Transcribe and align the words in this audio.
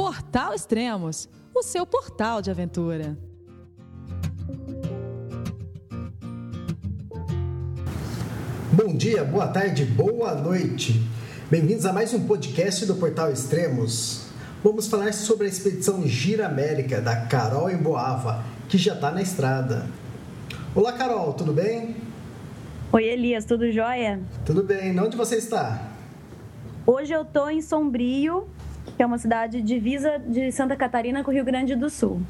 Portal 0.00 0.54
Extremos, 0.54 1.28
o 1.54 1.62
seu 1.62 1.84
portal 1.84 2.40
de 2.40 2.50
aventura. 2.50 3.18
Bom 8.72 8.96
dia, 8.96 9.22
boa 9.24 9.48
tarde, 9.48 9.84
boa 9.84 10.34
noite. 10.34 11.06
Bem-vindos 11.50 11.84
a 11.84 11.92
mais 11.92 12.14
um 12.14 12.26
podcast 12.26 12.86
do 12.86 12.94
Portal 12.94 13.30
Extremos. 13.30 14.24
Vamos 14.64 14.88
falar 14.88 15.12
sobre 15.12 15.44
a 15.44 15.50
expedição 15.50 16.06
Gira 16.06 16.46
América 16.46 16.98
da 17.02 17.26
Carol 17.26 17.70
Emboava, 17.70 18.42
que 18.70 18.78
já 18.78 18.94
está 18.94 19.10
na 19.10 19.20
estrada. 19.20 19.86
Olá, 20.74 20.94
Carol, 20.94 21.34
tudo 21.34 21.52
bem? 21.52 21.94
Oi, 22.90 23.04
Elias, 23.04 23.44
tudo 23.44 23.70
jóia? 23.70 24.18
Tudo 24.46 24.62
bem. 24.62 24.98
Onde 24.98 25.14
você 25.14 25.36
está? 25.36 25.90
Hoje 26.86 27.12
eu 27.12 27.20
estou 27.20 27.50
em 27.50 27.60
Sombrio, 27.60 28.48
que 28.96 29.02
é 29.02 29.06
uma 29.06 29.18
cidade 29.18 29.62
divisa 29.62 30.18
de 30.18 30.50
Santa 30.52 30.76
Catarina 30.76 31.22
com 31.24 31.30
o 31.30 31.34
Rio 31.34 31.44
Grande 31.44 31.74
do 31.74 31.88
Sul. 31.88 32.20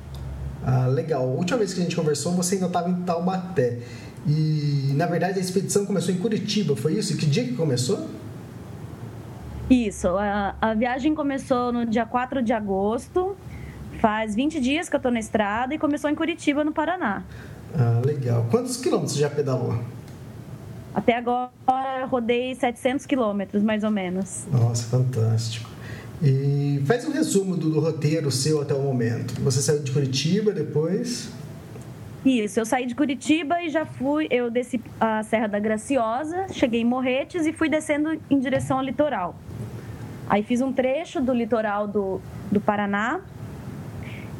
Ah, 0.64 0.86
legal. 0.86 1.22
A 1.22 1.26
última 1.26 1.58
vez 1.58 1.72
que 1.72 1.80
a 1.80 1.82
gente 1.82 1.96
conversou, 1.96 2.32
você 2.32 2.56
ainda 2.56 2.66
estava 2.66 2.88
em 2.88 3.02
Taubaté. 3.02 3.78
E, 4.26 4.92
na 4.94 5.06
verdade, 5.06 5.38
a 5.38 5.40
expedição 5.40 5.86
começou 5.86 6.14
em 6.14 6.18
Curitiba, 6.18 6.76
foi 6.76 6.94
isso? 6.94 7.14
E 7.14 7.16
que 7.16 7.26
dia 7.26 7.44
que 7.44 7.54
começou? 7.54 8.06
Isso. 9.70 10.08
A, 10.08 10.54
a 10.60 10.74
viagem 10.74 11.14
começou 11.14 11.72
no 11.72 11.86
dia 11.86 12.04
4 12.04 12.42
de 12.42 12.52
agosto. 12.52 13.36
Faz 14.00 14.34
20 14.34 14.60
dias 14.60 14.88
que 14.88 14.96
eu 14.96 14.98
estou 14.98 15.12
na 15.12 15.20
estrada 15.20 15.74
e 15.74 15.78
começou 15.78 16.10
em 16.10 16.14
Curitiba, 16.14 16.64
no 16.64 16.72
Paraná. 16.72 17.22
Ah, 17.74 18.00
legal. 18.04 18.46
Quantos 18.50 18.76
quilômetros 18.76 19.16
já 19.16 19.30
pedalou? 19.30 19.78
Até 20.94 21.16
agora 21.16 21.50
rodei 22.10 22.54
700 22.54 23.06
quilômetros, 23.06 23.62
mais 23.62 23.84
ou 23.84 23.90
menos. 23.90 24.46
Nossa, 24.50 24.84
fantástico. 24.84 25.70
E 26.22 26.82
faz 26.86 27.06
um 27.06 27.12
resumo 27.12 27.56
do, 27.56 27.70
do, 27.70 27.80
roteiro 27.80 28.30
seu 28.30 28.60
até 28.60 28.74
o 28.74 28.82
momento. 28.82 29.40
Você 29.40 29.62
saiu 29.62 29.82
de 29.82 29.90
Curitiba 29.90 30.52
depois? 30.52 31.32
Isso, 32.24 32.60
eu 32.60 32.66
saí 32.66 32.84
de 32.84 32.94
Curitiba 32.94 33.62
e 33.62 33.70
já 33.70 33.86
fui. 33.86 34.26
Eu 34.30 34.50
desci 34.50 34.80
a 35.00 35.22
Serra 35.22 35.46
da 35.46 35.58
Graciosa, 35.58 36.46
cheguei 36.52 36.82
em 36.82 36.84
Morretes 36.84 37.46
e 37.46 37.52
fui 37.52 37.70
descendo 37.70 38.20
em 38.28 38.38
direção 38.38 38.78
ao 38.78 38.84
litoral. 38.84 39.34
Aí 40.28 40.42
fiz 40.42 40.60
um 40.60 40.72
trecho 40.72 41.20
do 41.22 41.32
litoral 41.32 41.88
do, 41.88 42.20
do 42.52 42.60
Paraná, 42.60 43.22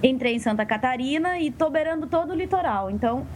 entrei 0.03 0.35
em 0.35 0.39
Santa 0.39 0.67
Catarina 0.67 1.39
e 1.39 1.51
tô 1.51 1.71
beirando 1.71 2.07
todo 2.07 2.33
o 2.33 2.35
litoral. 2.35 2.91
Então, 2.91 3.27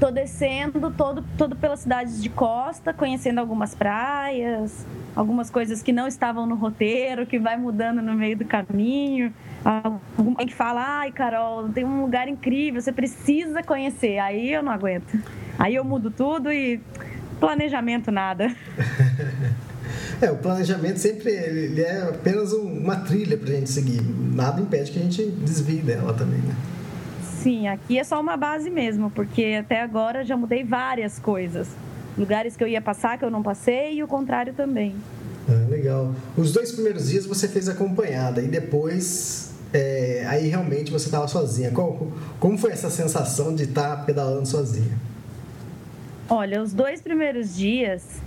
tô 0.00 0.10
descendo 0.10 0.90
todo, 0.90 1.22
todo 1.36 1.54
pelas 1.54 1.80
cidades 1.80 2.22
de 2.22 2.30
costa, 2.30 2.94
conhecendo 2.94 3.38
algumas 3.38 3.74
praias, 3.74 4.86
algumas 5.14 5.50
coisas 5.50 5.82
que 5.82 5.92
não 5.92 6.06
estavam 6.06 6.46
no 6.46 6.54
roteiro, 6.54 7.26
que 7.26 7.38
vai 7.38 7.56
mudando 7.56 8.02
no 8.02 8.14
meio 8.14 8.36
do 8.36 8.44
caminho. 8.44 9.32
Alguém 9.64 10.46
que 10.46 10.54
fala, 10.54 11.00
ai, 11.00 11.12
Carol, 11.12 11.68
tem 11.68 11.84
um 11.84 12.02
lugar 12.02 12.28
incrível, 12.28 12.80
você 12.80 12.92
precisa 12.92 13.62
conhecer. 13.62 14.18
Aí 14.18 14.52
eu 14.52 14.62
não 14.62 14.72
aguento. 14.72 15.18
Aí 15.58 15.74
eu 15.74 15.84
mudo 15.84 16.10
tudo 16.10 16.52
e 16.52 16.80
planejamento 17.38 18.10
nada. 18.10 18.54
É, 20.20 20.30
o 20.30 20.36
planejamento 20.36 20.98
sempre 20.98 21.30
ele 21.30 21.82
é 21.82 22.02
apenas 22.02 22.52
uma 22.52 22.96
trilha 22.96 23.36
para 23.36 23.50
a 23.50 23.52
gente 23.52 23.70
seguir. 23.70 24.00
Nada 24.00 24.60
impede 24.60 24.90
que 24.90 24.98
a 24.98 25.02
gente 25.02 25.26
desvie 25.26 25.82
dela 25.82 26.14
também, 26.14 26.38
né? 26.38 26.54
Sim, 27.22 27.68
aqui 27.68 27.98
é 27.98 28.04
só 28.04 28.20
uma 28.20 28.36
base 28.36 28.70
mesmo, 28.70 29.10
porque 29.10 29.58
até 29.60 29.82
agora 29.82 30.24
já 30.24 30.36
mudei 30.36 30.64
várias 30.64 31.18
coisas. 31.18 31.68
Lugares 32.16 32.56
que 32.56 32.62
eu 32.62 32.68
ia 32.68 32.80
passar 32.80 33.18
que 33.18 33.24
eu 33.24 33.30
não 33.30 33.42
passei 33.42 33.94
e 33.94 34.02
o 34.02 34.08
contrário 34.08 34.52
também. 34.54 34.94
Ah, 35.48 35.68
legal. 35.68 36.14
Os 36.36 36.52
dois 36.52 36.72
primeiros 36.72 37.08
dias 37.08 37.26
você 37.26 37.48
fez 37.48 37.68
acompanhada 37.68 38.40
e 38.40 38.48
depois 38.48 39.52
é, 39.72 40.24
aí 40.28 40.48
realmente 40.48 40.92
você 40.92 41.06
estava 41.06 41.26
sozinha. 41.26 41.72
Qual, 41.72 42.08
como 42.38 42.56
foi 42.56 42.70
essa 42.70 42.88
sensação 42.88 43.54
de 43.54 43.64
estar 43.64 43.96
tá 43.96 44.02
pedalando 44.04 44.46
sozinha? 44.46 44.96
Olha, 46.28 46.62
os 46.62 46.72
dois 46.72 47.02
primeiros 47.02 47.54
dias, 47.54 48.22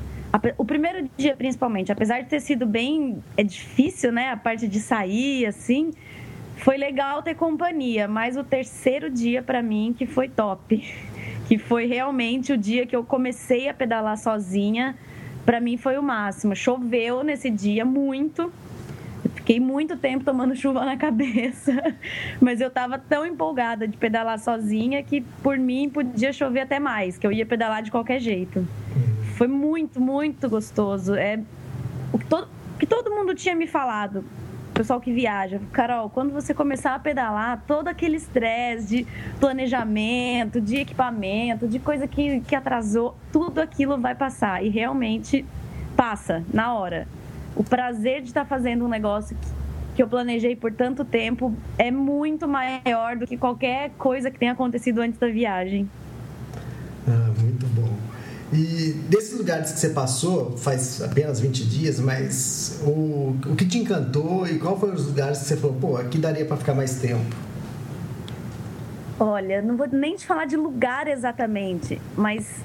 o 0.57 0.65
primeiro 0.65 1.09
dia 1.17 1.35
principalmente, 1.35 1.91
apesar 1.91 2.21
de 2.21 2.29
ter 2.29 2.41
sido 2.41 2.65
bem 2.65 3.23
é 3.35 3.43
difícil, 3.43 4.11
né, 4.11 4.29
a 4.29 4.37
parte 4.37 4.67
de 4.67 4.79
sair 4.79 5.45
assim, 5.47 5.93
foi 6.57 6.77
legal 6.77 7.23
ter 7.23 7.33
companhia, 7.33 8.07
mas 8.07 8.37
o 8.37 8.43
terceiro 8.43 9.09
dia 9.09 9.41
para 9.41 9.63
mim 9.63 9.95
que 9.97 10.05
foi 10.05 10.27
top, 10.27 10.83
que 11.47 11.57
foi 11.57 11.85
realmente 11.85 12.51
o 12.51 12.57
dia 12.57 12.85
que 12.85 12.95
eu 12.95 13.03
comecei 13.03 13.69
a 13.69 13.73
pedalar 13.73 14.17
sozinha, 14.17 14.97
para 15.45 15.61
mim 15.61 15.77
foi 15.77 15.97
o 15.97 16.03
máximo. 16.03 16.53
Choveu 16.53 17.23
nesse 17.23 17.49
dia 17.49 17.85
muito. 17.85 18.51
Fiquei 19.33 19.57
muito 19.57 19.95
tempo 19.95 20.25
tomando 20.25 20.53
chuva 20.53 20.83
na 20.83 20.95
cabeça, 20.97 21.95
mas 22.41 22.59
eu 22.59 22.67
estava 22.67 22.99
tão 22.99 23.25
empolgada 23.25 23.87
de 23.87 23.95
pedalar 23.95 24.37
sozinha 24.39 25.01
que 25.01 25.21
por 25.41 25.57
mim 25.57 25.89
podia 25.89 26.33
chover 26.33 26.61
até 26.61 26.79
mais, 26.79 27.17
que 27.17 27.25
eu 27.25 27.31
ia 27.31 27.45
pedalar 27.45 27.81
de 27.81 27.91
qualquer 27.91 28.19
jeito. 28.19 28.67
Foi 29.37 29.47
muito, 29.47 30.01
muito 30.01 30.49
gostoso. 30.49 31.15
É 31.15 31.39
o 32.11 32.19
que 32.19 32.25
todo, 32.25 32.49
que 32.77 32.85
todo 32.85 33.09
mundo 33.09 33.33
tinha 33.33 33.55
me 33.55 33.67
falado 33.67 34.25
pessoal 34.77 35.01
que 35.01 35.11
viaja, 35.11 35.59
Carol, 35.73 36.07
quando 36.07 36.31
você 36.31 36.53
começar 36.53 36.93
a 36.93 36.99
pedalar, 36.99 37.63
todo 37.65 37.87
aquele 37.87 38.17
estresse 38.17 38.87
de 38.87 39.07
planejamento, 39.39 40.61
de 40.61 40.77
equipamento, 40.77 41.67
de 41.67 41.79
coisa 41.79 42.07
que, 42.07 42.41
que 42.41 42.55
atrasou, 42.55 43.15
tudo 43.31 43.59
aquilo 43.59 43.97
vai 43.97 44.13
passar. 44.13 44.63
E 44.63 44.69
realmente 44.69 45.43
passa 45.95 46.43
na 46.53 46.75
hora. 46.75 47.07
O 47.55 47.63
prazer 47.63 48.21
de 48.21 48.27
estar 48.27 48.45
fazendo 48.45 48.85
um 48.85 48.87
negócio 48.87 49.35
que, 49.35 49.47
que 49.95 50.03
eu 50.03 50.07
planejei 50.07 50.55
por 50.55 50.71
tanto 50.71 51.03
tempo 51.03 51.51
é 51.79 51.89
muito 51.89 52.47
maior 52.47 53.17
do 53.17 53.25
que 53.25 53.35
qualquer 53.35 53.89
coisa 53.97 54.29
que 54.29 54.37
tenha 54.37 54.51
acontecido 54.51 54.99
antes 54.99 55.19
da 55.19 55.27
viagem. 55.27 55.89
Ah, 57.07 57.33
muito. 57.41 57.56
E 58.51 58.93
desses 59.09 59.37
lugares 59.37 59.73
que 59.73 59.79
você 59.79 59.89
passou, 59.89 60.55
faz 60.57 61.01
apenas 61.01 61.39
20 61.39 61.65
dias, 61.65 61.99
mas 61.99 62.79
o, 62.85 63.35
o 63.45 63.55
que 63.57 63.65
te 63.65 63.77
encantou 63.77 64.47
e 64.47 64.57
qual 64.57 64.79
foram 64.79 64.93
os 64.93 65.05
lugares 65.05 65.39
que 65.39 65.45
você 65.45 65.57
falou, 65.57 65.75
pô, 65.75 65.97
aqui 65.97 66.17
daria 66.17 66.45
para 66.45 66.55
ficar 66.55 66.73
mais 66.73 66.97
tempo? 66.99 67.25
Olha, 69.19 69.61
não 69.61 69.75
vou 69.75 69.87
nem 69.91 70.15
te 70.15 70.25
falar 70.25 70.45
de 70.45 70.55
lugar 70.55 71.07
exatamente, 71.07 71.99
mas 72.15 72.63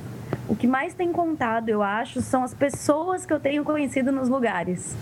o 0.48 0.54
que 0.54 0.66
mais 0.66 0.94
tem 0.94 1.10
contado, 1.10 1.68
eu 1.68 1.82
acho, 1.82 2.20
são 2.20 2.44
as 2.44 2.54
pessoas 2.54 3.26
que 3.26 3.32
eu 3.32 3.40
tenho 3.40 3.64
conhecido 3.64 4.12
nos 4.12 4.28
lugares. 4.28 4.94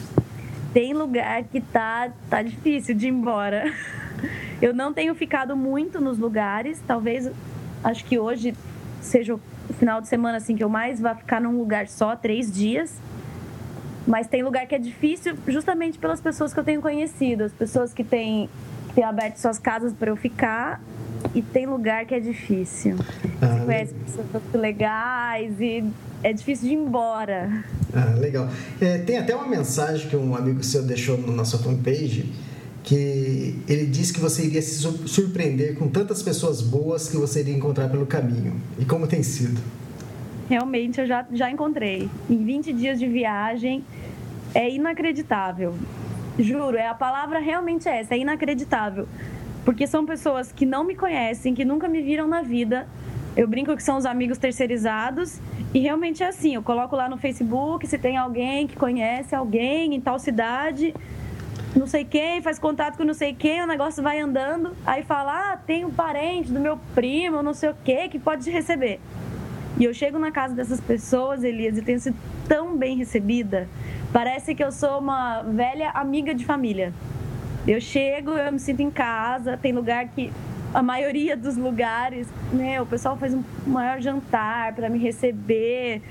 Tem 0.73 0.95
lugar 0.95 1.43
que 1.45 1.61
tá, 1.61 2.11
tá 2.31 2.41
difícil 2.41 2.95
de 2.95 3.07
ir 3.07 3.11
embora. 3.11 3.65
Eu 4.63 4.75
não 4.75 4.93
tenho 4.93 5.15
ficado 5.15 5.57
muito 5.57 6.01
nos 6.01 6.19
lugares, 6.19 6.83
talvez 6.87 7.31
acho 7.83 8.05
que 8.05 8.19
hoje 8.19 8.55
seja 9.01 9.41
final 9.81 10.01
de 10.01 10.09
semana 10.09 10.37
assim 10.37 10.55
que 10.55 10.63
eu 10.63 10.69
mais 10.69 11.01
vá 11.01 11.15
ficar 11.15 11.41
num 11.41 11.57
lugar 11.59 11.89
só, 11.89 12.15
três 12.15 12.53
dias. 12.53 12.93
Mas 14.07 14.27
tem 14.27 14.43
lugar 14.43 14.67
que 14.67 14.75
é 14.75 14.79
difícil 14.79 15.37
justamente 15.49 15.99
pelas 15.99 16.21
pessoas 16.21 16.53
que 16.53 16.61
eu 16.61 16.65
tenho 16.65 16.81
conhecido, 16.83 17.45
as 17.45 17.53
pessoas 17.53 17.93
que 17.93 18.05
têm, 18.05 18.49
que 18.89 18.95
têm 18.95 19.05
aberto 19.05 19.37
suas 19.37 19.59
casas 19.59 19.93
para 19.93 20.11
eu 20.11 20.17
ficar. 20.17 20.81
E 21.35 21.43
tem 21.43 21.67
lugar 21.67 22.05
que 22.07 22.15
é 22.15 22.21
difícil. 22.21 22.97
Ah, 23.41 23.47
Você 23.47 23.65
conhece 23.65 23.95
pessoas 23.95 24.27
muito 24.33 24.59
legais 24.59 25.61
e 25.61 25.85
é 26.23 26.33
difícil 26.33 26.69
de 26.69 26.75
ir 26.75 26.79
embora. 26.79 27.65
Ah, 27.95 28.15
legal. 28.19 28.49
É, 28.81 28.99
tem 28.99 29.19
até 29.19 29.35
uma 29.35 29.47
mensagem 29.47 30.09
que 30.09 30.17
um 30.17 30.35
amigo 30.35 30.63
seu 30.63 30.83
deixou 30.83 31.19
na 31.19 31.33
nossa 31.33 31.59
fanpage 31.59 32.33
que 32.83 33.57
ele 33.69 33.87
disse 33.87 34.13
que 34.13 34.21
você 34.21 34.47
iria 34.47 34.63
se 34.63 34.81
surpreender 35.07 35.77
com 35.77 35.89
tantas 35.89 36.23
pessoas 36.23 36.61
boas 36.61 37.09
que 37.09 37.17
você 37.17 37.41
iria 37.41 37.55
encontrar 37.55 37.89
pelo 37.89 38.07
caminho. 38.07 38.61
E 38.79 38.85
como 38.85 39.07
tem 39.07 39.23
sido? 39.23 39.61
Realmente, 40.49 41.01
eu 41.01 41.07
já, 41.07 41.27
já 41.33 41.51
encontrei. 41.51 42.09
Em 42.29 42.45
20 42.45 42.73
dias 42.73 42.99
de 42.99 43.07
viagem, 43.07 43.85
é 44.55 44.69
inacreditável. 44.69 45.75
Juro, 46.39 46.77
é 46.77 46.89
a 46.89 46.95
palavra 46.95 47.39
realmente 47.39 47.89
é 47.89 48.01
essa, 48.01 48.15
é 48.15 48.19
inacreditável. 48.19 49.07
Porque 49.65 49.87
são 49.87 50.07
pessoas 50.07 50.51
que 50.51 50.65
não 50.65 50.83
me 50.83 50.97
conhecem, 50.97 51.55
que 51.55 51.65
nunca 51.65 51.87
me 51.87 52.03
viram 52.03 52.27
na 52.27 52.43
vida. 52.43 52.89
Eu 53.37 53.47
brinco 53.47 53.77
que 53.77 53.83
são 53.83 53.97
os 53.97 54.07
amigos 54.07 54.39
terceirizados 54.39 55.39
e 55.73 55.79
realmente 55.79 56.23
é 56.23 56.29
assim. 56.29 56.55
Eu 56.55 56.63
coloco 56.63 56.97
lá 56.97 57.09
no 57.09 57.17
Facebook 57.17 57.87
se 57.87 57.99
tem 57.99 58.17
alguém 58.17 58.67
que 58.67 58.75
conhece 58.75 59.35
alguém 59.35 59.95
em 59.95 60.01
tal 60.01 60.19
cidade 60.19 60.95
não 61.75 61.87
sei 61.87 62.05
quem, 62.05 62.43
faz 62.43 62.59
contato 62.59 62.97
com 62.97 63.05
não 63.05 63.15
sei 63.15 63.33
quem, 63.33 63.63
o 63.63 63.67
negócio 63.67 64.03
vai 64.03 64.21
andando, 64.21 64.77
aí 64.85 65.03
fala, 65.03 65.53
ah, 65.53 65.57
tem 65.57 65.85
um 65.85 65.91
parente 65.91 66.51
do 66.51 66.59
meu 66.59 66.79
primo, 66.95 67.43
não 67.43 67.55
sei 67.55 67.71
o 67.71 67.75
que, 67.85 68.09
que 68.09 68.19
pode 68.19 68.45
te 68.45 68.51
receber. 68.51 69.01
E 69.79 69.85
eu 69.85 69.95
chego 69.95 70.19
na 70.19 70.31
casa 70.31 70.55
dessas 70.55 70.81
pessoas, 70.81 71.45
Elias, 71.45 71.79
e 71.79 71.83
tenho 71.83 72.01
sido 72.01 72.17
tão 72.49 72.77
bem 72.77 72.97
recebida. 72.97 73.69
Parece 74.13 74.55
que 74.55 74.63
eu 74.63 74.73
sou 74.73 74.99
uma 74.99 75.43
velha 75.43 75.91
amiga 75.91 76.35
de 76.35 76.45
família. 76.45 76.93
Eu 77.67 77.81
chego, 77.81 78.33
eu 78.33 78.53
me 78.53 78.59
sinto 78.59 78.81
em 78.81 78.91
casa, 78.91 79.57
tem 79.57 79.73
lugar 79.73 80.09
que 80.09 80.33
a 80.75 80.83
maioria 80.83 81.37
dos 81.37 81.57
lugares, 81.57 82.29
né, 82.53 82.81
o 82.81 82.87
pessoal 82.87 83.17
faz 83.17 83.35
um 83.35 83.43
maior 83.67 84.01
jantar 84.01 84.75
para 84.75 84.89
me 84.89 84.99
receber. 84.99 86.03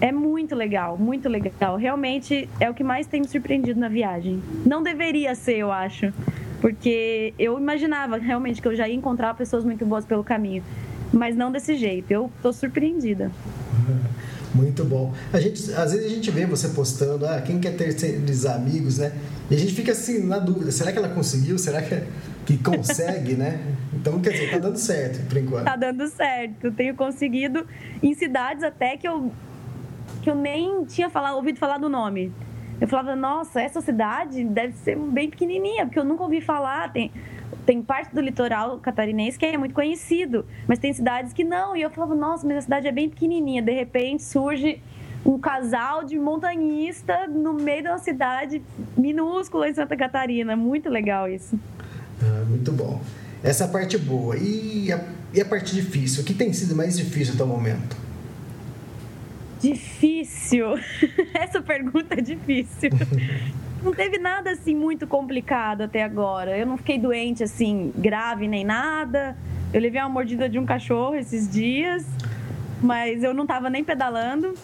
É 0.00 0.10
muito 0.10 0.54
legal, 0.54 0.96
muito 0.96 1.28
legal. 1.28 1.76
Realmente 1.76 2.48
é 2.58 2.70
o 2.70 2.74
que 2.74 2.82
mais 2.82 3.06
tem 3.06 3.20
me 3.20 3.28
surpreendido 3.28 3.78
na 3.78 3.88
viagem. 3.88 4.42
Não 4.64 4.82
deveria 4.82 5.34
ser, 5.34 5.58
eu 5.58 5.70
acho. 5.70 6.12
Porque 6.60 7.34
eu 7.38 7.58
imaginava 7.58 8.16
realmente 8.16 8.62
que 8.62 8.68
eu 8.68 8.74
já 8.74 8.88
ia 8.88 8.94
encontrar 8.94 9.34
pessoas 9.34 9.64
muito 9.64 9.84
boas 9.84 10.04
pelo 10.04 10.24
caminho. 10.24 10.62
Mas 11.12 11.36
não 11.36 11.52
desse 11.52 11.76
jeito. 11.76 12.10
Eu 12.10 12.30
tô 12.42 12.52
surpreendida. 12.52 13.30
Muito 14.52 14.84
bom. 14.84 15.14
A 15.32 15.38
gente, 15.38 15.72
às 15.74 15.92
vezes 15.92 16.06
a 16.06 16.08
gente 16.08 16.28
vê 16.30 16.44
você 16.44 16.70
postando, 16.70 17.24
ah, 17.24 17.40
quem 17.40 17.60
quer 17.60 17.76
ter 17.76 17.88
esses 17.88 18.44
amigos, 18.44 18.98
né? 18.98 19.12
E 19.48 19.54
a 19.54 19.56
gente 19.56 19.72
fica 19.72 19.92
assim 19.92 20.26
na 20.26 20.40
dúvida, 20.40 20.72
será 20.72 20.90
que 20.90 20.98
ela 20.98 21.08
conseguiu? 21.08 21.56
Será 21.56 21.80
que, 21.80 22.02
que 22.44 22.58
consegue, 22.58 23.34
né? 23.34 23.60
Então, 23.92 24.20
quer 24.20 24.30
dizer, 24.30 24.50
tá 24.50 24.58
dando 24.58 24.76
certo 24.76 25.24
por 25.28 25.36
enquanto. 25.38 25.64
Tá 25.64 25.76
dando 25.76 26.04
certo. 26.08 26.72
Tenho 26.72 26.96
conseguido 26.96 27.64
em 28.02 28.12
cidades 28.12 28.64
até 28.64 28.96
que 28.96 29.06
eu 29.06 29.32
que 30.22 30.30
eu 30.30 30.34
nem 30.34 30.84
tinha 30.84 31.08
falado, 31.08 31.36
ouvido 31.36 31.58
falar 31.58 31.78
do 31.78 31.88
nome. 31.88 32.32
Eu 32.80 32.88
falava, 32.88 33.14
nossa, 33.14 33.60
essa 33.60 33.80
cidade 33.80 34.42
deve 34.42 34.74
ser 34.74 34.96
bem 34.96 35.28
pequenininha, 35.28 35.84
porque 35.84 35.98
eu 35.98 36.04
nunca 36.04 36.22
ouvi 36.22 36.40
falar. 36.40 36.90
Tem, 36.92 37.12
tem 37.66 37.82
parte 37.82 38.14
do 38.14 38.20
litoral 38.20 38.78
catarinense 38.78 39.38
que 39.38 39.44
é 39.44 39.58
muito 39.58 39.74
conhecido, 39.74 40.46
mas 40.66 40.78
tem 40.78 40.92
cidades 40.92 41.32
que 41.32 41.44
não. 41.44 41.76
E 41.76 41.82
eu 41.82 41.90
falava, 41.90 42.14
nossa, 42.14 42.46
mas 42.46 42.56
a 42.56 42.62
cidade 42.62 42.88
é 42.88 42.92
bem 42.92 43.08
pequenininha. 43.08 43.60
De 43.60 43.72
repente 43.72 44.22
surge 44.22 44.80
um 45.24 45.38
casal 45.38 46.04
de 46.04 46.18
montanhista 46.18 47.26
no 47.26 47.52
meio 47.52 47.82
de 47.82 47.88
uma 47.88 47.98
cidade 47.98 48.62
minúscula 48.96 49.68
em 49.68 49.74
Santa 49.74 49.94
Catarina. 49.94 50.56
Muito 50.56 50.88
legal 50.88 51.28
isso. 51.28 51.60
Ah, 52.22 52.44
muito 52.48 52.72
bom. 52.72 53.00
Essa 53.42 53.64
é 53.64 53.68
parte 53.68 53.98
boa. 53.98 54.36
E 54.38 54.90
a, 54.90 55.04
e 55.34 55.40
a 55.40 55.44
parte 55.44 55.74
difícil? 55.74 56.22
O 56.22 56.26
que 56.26 56.32
tem 56.32 56.52
sido 56.52 56.74
mais 56.74 56.96
difícil 56.96 57.34
até 57.34 57.44
o 57.44 57.46
momento? 57.46 58.09
Difícil. 59.60 60.74
Essa 61.34 61.60
pergunta 61.60 62.14
é 62.14 62.20
difícil. 62.20 62.90
não 63.82 63.92
teve 63.92 64.18
nada 64.18 64.50
assim 64.50 64.74
muito 64.74 65.06
complicado 65.06 65.82
até 65.82 66.02
agora. 66.02 66.56
Eu 66.56 66.66
não 66.66 66.76
fiquei 66.76 66.98
doente 66.98 67.42
assim, 67.42 67.92
grave 67.96 68.48
nem 68.48 68.64
nada. 68.64 69.36
Eu 69.72 69.80
levei 69.80 70.00
uma 70.00 70.08
mordida 70.08 70.48
de 70.48 70.58
um 70.58 70.66
cachorro 70.66 71.14
esses 71.14 71.48
dias, 71.48 72.04
mas 72.82 73.22
eu 73.22 73.32
não 73.32 73.42
estava 73.42 73.70
nem 73.70 73.84
pedalando. 73.84 74.54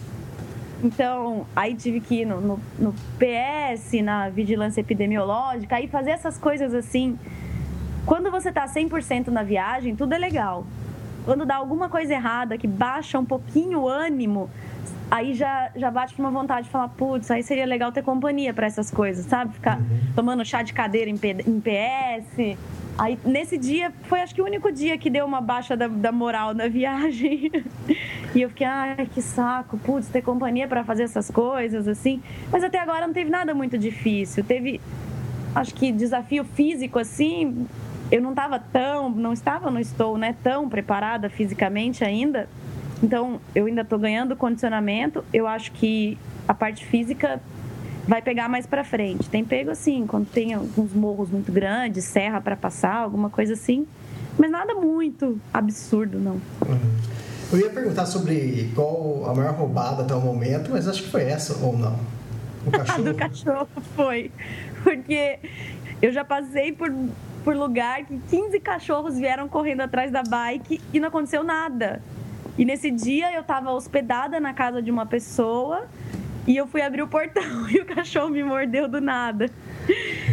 Então, 0.82 1.46
aí 1.54 1.74
tive 1.74 2.00
que 2.00 2.22
ir 2.22 2.24
no, 2.26 2.40
no, 2.40 2.60
no, 2.78 2.94
PS, 3.18 3.92
na 4.02 4.28
vigilância 4.28 4.80
epidemiológica, 4.80 5.76
aí 5.76 5.88
fazer 5.88 6.10
essas 6.10 6.36
coisas 6.36 6.74
assim. 6.74 7.18
Quando 8.04 8.30
você 8.30 8.50
está 8.50 8.66
100% 8.66 9.28
na 9.28 9.42
viagem, 9.42 9.96
tudo 9.96 10.14
é 10.14 10.18
legal. 10.18 10.66
Quando 11.26 11.44
dá 11.44 11.56
alguma 11.56 11.88
coisa 11.88 12.14
errada, 12.14 12.56
que 12.56 12.68
baixa 12.68 13.18
um 13.18 13.24
pouquinho 13.24 13.80
o 13.80 13.88
ânimo, 13.88 14.48
aí 15.10 15.34
já, 15.34 15.72
já 15.74 15.90
bate 15.90 16.16
uma 16.20 16.30
vontade 16.30 16.66
de 16.66 16.70
falar, 16.70 16.88
putz, 16.90 17.32
aí 17.32 17.42
seria 17.42 17.66
legal 17.66 17.90
ter 17.90 18.02
companhia 18.02 18.54
para 18.54 18.66
essas 18.66 18.92
coisas, 18.92 19.26
sabe? 19.26 19.52
Ficar 19.54 19.78
uhum. 19.78 19.98
tomando 20.14 20.44
chá 20.44 20.62
de 20.62 20.72
cadeira 20.72 21.10
em, 21.10 21.16
P, 21.16 21.36
em 21.44 21.60
PS. 21.60 22.56
Aí, 22.96 23.18
nesse 23.24 23.58
dia, 23.58 23.92
foi 24.04 24.20
acho 24.20 24.34
que 24.34 24.40
o 24.40 24.44
único 24.44 24.70
dia 24.70 24.96
que 24.96 25.10
deu 25.10 25.26
uma 25.26 25.40
baixa 25.40 25.76
da, 25.76 25.88
da 25.88 26.12
moral 26.12 26.54
na 26.54 26.66
viagem. 26.70 27.50
e 28.32 28.40
eu 28.40 28.48
fiquei, 28.48 28.66
ai, 28.66 29.08
que 29.12 29.20
saco, 29.20 29.76
putz, 29.78 30.08
ter 30.08 30.22
companhia 30.22 30.68
para 30.68 30.84
fazer 30.84 31.02
essas 31.02 31.28
coisas, 31.28 31.88
assim. 31.88 32.22
Mas 32.52 32.62
até 32.62 32.78
agora 32.78 33.04
não 33.04 33.12
teve 33.12 33.30
nada 33.30 33.52
muito 33.52 33.76
difícil. 33.76 34.44
Teve, 34.44 34.80
acho 35.56 35.74
que 35.74 35.90
desafio 35.90 36.44
físico, 36.44 37.00
assim, 37.00 37.66
eu 38.10 38.22
não 38.22 38.30
estava 38.30 38.58
tão, 38.58 39.10
não 39.10 39.32
estava, 39.32 39.70
não 39.70 39.80
estou, 39.80 40.16
né, 40.16 40.34
tão 40.42 40.68
preparada 40.68 41.28
fisicamente 41.28 42.04
ainda 42.04 42.48
então, 43.02 43.40
eu 43.54 43.66
ainda 43.66 43.82
estou 43.82 43.98
ganhando 43.98 44.34
condicionamento. 44.36 45.24
Eu 45.32 45.46
acho 45.46 45.72
que 45.72 46.18
a 46.46 46.54
parte 46.54 46.84
física 46.86 47.40
vai 48.06 48.22
pegar 48.22 48.48
mais 48.48 48.66
para 48.66 48.84
frente. 48.84 49.28
Tem 49.28 49.44
pego 49.44 49.70
assim, 49.70 50.06
quando 50.06 50.26
tem 50.26 50.54
alguns 50.54 50.92
morros 50.92 51.30
muito 51.30 51.52
grandes, 51.52 52.04
serra 52.04 52.40
para 52.40 52.56
passar, 52.56 52.96
alguma 52.96 53.28
coisa 53.28 53.52
assim. 53.52 53.86
Mas 54.38 54.50
nada 54.50 54.74
muito 54.74 55.40
absurdo, 55.52 56.18
não. 56.18 56.40
Uhum. 56.66 56.96
Eu 57.52 57.60
ia 57.60 57.70
perguntar 57.70 58.06
sobre 58.06 58.70
qual 58.74 59.28
a 59.28 59.34
maior 59.34 59.54
roubada 59.54 60.02
até 60.02 60.14
o 60.14 60.20
momento, 60.20 60.70
mas 60.70 60.88
acho 60.88 61.04
que 61.04 61.10
foi 61.10 61.24
essa 61.24 61.64
ou 61.64 61.76
não. 61.76 61.98
O 62.66 62.70
cachorro. 62.72 63.04
do 63.04 63.14
cachorro 63.14 63.68
foi. 63.94 64.30
Porque 64.82 65.38
eu 66.02 66.12
já 66.12 66.24
passei 66.24 66.72
por, 66.72 66.92
por 67.46 67.54
lugar 67.54 68.04
que 68.04 68.18
15 68.28 68.58
cachorros 68.58 69.16
vieram 69.16 69.48
correndo 69.48 69.82
atrás 69.82 70.10
da 70.10 70.20
bike 70.24 70.80
e 70.92 70.98
não 70.98 71.06
aconteceu 71.06 71.44
nada. 71.44 72.02
E 72.58 72.64
nesse 72.64 72.90
dia 72.90 73.32
eu 73.32 73.42
estava 73.42 73.70
hospedada 73.70 74.40
na 74.40 74.52
casa 74.52 74.82
de 74.82 74.90
uma 74.90 75.06
pessoa 75.06 75.86
e 76.44 76.56
eu 76.56 76.66
fui 76.66 76.82
abrir 76.82 77.02
o 77.02 77.06
portão 77.06 77.42
e 77.70 77.78
o 77.78 77.86
cachorro 77.86 78.30
me 78.30 78.42
mordeu 78.42 78.88
do 78.88 79.00
nada. 79.00 79.48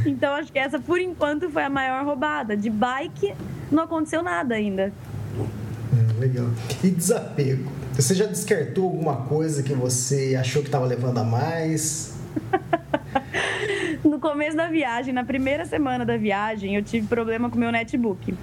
Então 0.07 0.33
acho 0.33 0.51
que 0.51 0.57
essa 0.57 0.79
por 0.79 0.99
enquanto 0.99 1.51
foi 1.51 1.61
a 1.61 1.69
maior 1.69 2.03
roubada. 2.03 2.57
De 2.57 2.71
bike 2.71 3.35
não 3.71 3.83
aconteceu 3.83 4.23
nada 4.23 4.55
ainda. 4.55 4.91
Hum, 5.37 6.19
legal. 6.19 6.47
E 6.83 6.89
desapego? 6.89 7.71
Você 7.93 8.15
já 8.15 8.25
descartou 8.25 8.85
alguma 8.85 9.17
coisa 9.17 9.61
que 9.61 9.75
você 9.75 10.35
achou 10.35 10.63
que 10.63 10.67
estava 10.67 10.87
levando 10.87 11.19
a 11.19 11.23
mais? 11.23 12.17
no 14.09 14.19
começo 14.19 14.55
da 14.55 14.67
viagem, 14.67 15.13
na 15.13 15.23
primeira 15.23 15.65
semana 15.65 16.05
da 16.05 16.17
viagem, 16.17 16.75
eu 16.75 16.83
tive 16.83 17.07
problema 17.07 17.49
com 17.49 17.57
meu 17.57 17.71
netbook. 17.71 18.33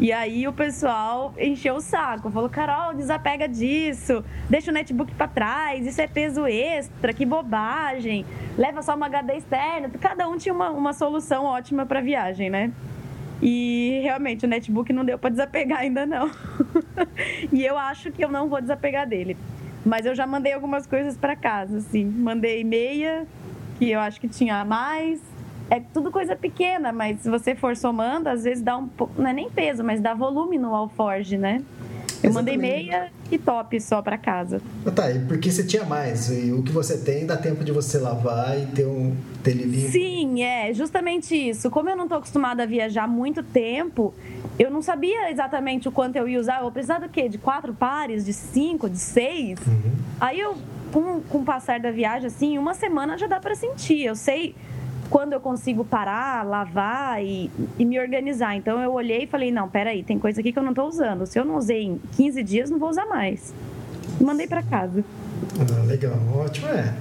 E 0.00 0.12
aí 0.12 0.46
o 0.46 0.52
pessoal 0.52 1.34
encheu 1.36 1.76
o 1.76 1.80
saco, 1.80 2.30
falou: 2.30 2.48
Carol, 2.48 2.94
desapega 2.94 3.48
disso, 3.48 4.24
deixa 4.48 4.70
o 4.70 4.74
netbook 4.74 5.12
para 5.14 5.26
trás, 5.26 5.86
isso 5.86 6.00
é 6.00 6.06
peso 6.06 6.46
extra, 6.46 7.12
que 7.12 7.26
bobagem, 7.26 8.24
leva 8.56 8.80
só 8.82 8.94
uma 8.94 9.06
HD 9.06 9.38
externa. 9.38 9.90
Cada 10.00 10.28
um 10.28 10.36
tinha 10.36 10.54
uma, 10.54 10.70
uma 10.70 10.92
solução 10.92 11.44
ótima 11.44 11.84
para 11.84 12.00
viagem, 12.00 12.48
né? 12.48 12.70
E 13.42 14.00
realmente 14.02 14.44
o 14.44 14.48
netbook 14.48 14.92
não 14.92 15.04
deu 15.04 15.18
para 15.18 15.30
desapegar 15.30 15.80
ainda 15.80 16.06
não. 16.06 16.30
e 17.52 17.64
eu 17.64 17.76
acho 17.76 18.10
que 18.12 18.24
eu 18.24 18.28
não 18.28 18.48
vou 18.48 18.60
desapegar 18.60 19.06
dele. 19.08 19.36
Mas 19.84 20.06
eu 20.06 20.14
já 20.14 20.26
mandei 20.26 20.52
algumas 20.52 20.86
coisas 20.86 21.16
para 21.16 21.34
casa, 21.34 21.78
assim. 21.78 22.04
Mandei 22.04 22.62
meia, 22.62 23.26
que 23.78 23.90
eu 23.90 24.00
acho 24.00 24.20
que 24.20 24.28
tinha 24.28 24.64
mais 24.64 25.20
é 25.70 25.80
tudo 25.80 26.10
coisa 26.10 26.34
pequena, 26.34 26.92
mas 26.92 27.20
se 27.20 27.30
você 27.30 27.54
for 27.54 27.76
somando, 27.76 28.28
às 28.28 28.44
vezes 28.44 28.62
dá 28.62 28.76
um 28.76 28.88
pouco, 28.88 29.20
não 29.20 29.28
é 29.28 29.32
nem 29.32 29.50
peso, 29.50 29.84
mas 29.84 30.00
dá 30.00 30.14
volume 30.14 30.58
no 30.58 30.74
Alforge, 30.74 31.36
né? 31.36 31.62
Eu 32.22 32.32
mandei 32.32 32.56
meia 32.56 33.10
e 33.30 33.38
top 33.38 33.80
só 33.80 34.02
para 34.02 34.18
casa. 34.18 34.60
Ah, 34.84 34.90
tá, 34.90 35.10
e 35.10 35.20
porque 35.20 35.52
você 35.52 35.62
tinha 35.62 35.84
mais. 35.84 36.28
E 36.30 36.52
o 36.52 36.62
que 36.62 36.72
você 36.72 36.98
tem 36.98 37.24
dá 37.24 37.36
tempo 37.36 37.62
de 37.62 37.70
você 37.70 37.98
lavar 37.98 38.58
e 38.58 38.66
ter 38.66 38.86
um 38.86 39.14
limpo. 39.46 39.92
Sim, 39.92 40.42
é, 40.42 40.72
justamente 40.74 41.34
isso. 41.36 41.70
Como 41.70 41.88
eu 41.88 41.96
não 41.96 42.08
tô 42.08 42.16
acostumada 42.16 42.64
a 42.64 42.66
viajar 42.66 43.06
muito 43.06 43.42
tempo, 43.42 44.12
eu 44.58 44.70
não 44.70 44.82
sabia 44.82 45.30
exatamente 45.30 45.88
o 45.88 45.92
quanto 45.92 46.16
eu 46.16 46.28
ia 46.28 46.40
usar. 46.40 46.56
Eu 46.56 46.62
vou 46.62 46.72
precisar 46.72 46.98
do 46.98 47.08
quê? 47.08 47.28
De 47.28 47.38
quatro 47.38 47.72
pares? 47.72 48.24
De 48.24 48.32
cinco? 48.32 48.90
De 48.90 48.98
seis? 48.98 49.58
Uhum. 49.60 49.92
Aí 50.20 50.40
eu, 50.40 50.56
com, 50.92 51.20
com 51.20 51.38
o 51.38 51.44
passar 51.44 51.80
da 51.80 51.90
viagem, 51.90 52.26
assim, 52.26 52.58
uma 52.58 52.74
semana 52.74 53.16
já 53.16 53.26
dá 53.26 53.40
para 53.40 53.54
sentir. 53.54 54.04
Eu 54.04 54.16
sei 54.16 54.54
quando 55.10 55.32
eu 55.32 55.40
consigo 55.40 55.84
parar, 55.84 56.44
lavar 56.44 57.22
e, 57.22 57.50
e, 57.78 57.84
me 57.84 57.98
organizar. 57.98 58.56
Então 58.56 58.80
eu 58.80 58.92
olhei 58.92 59.24
e 59.24 59.26
falei, 59.26 59.50
não, 59.50 59.68
peraí, 59.68 60.02
tem 60.02 60.18
coisa 60.18 60.40
aqui 60.40 60.52
que 60.52 60.58
eu 60.58 60.62
não 60.62 60.70
estou 60.70 60.88
usando. 60.88 61.26
Se 61.26 61.38
eu 61.38 61.44
não 61.44 61.56
usei 61.56 61.84
em 61.84 62.00
15 62.16 62.42
dias, 62.42 62.70
não 62.70 62.78
vou 62.78 62.90
usar 62.90 63.06
mais. 63.06 63.54
Mandei 64.20 64.46
para 64.46 64.62
casa. 64.62 65.04
Ah, 65.58 65.84
legal, 65.86 66.18
ótimo, 66.34 66.68
é. 66.68 66.94